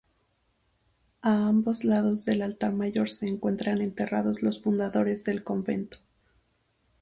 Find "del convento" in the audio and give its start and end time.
5.25-5.97